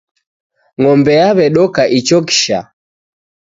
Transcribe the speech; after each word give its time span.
Ng'ombe 0.79 1.11
yaw'edoka 1.21 1.83
ichokisha. 1.97 2.59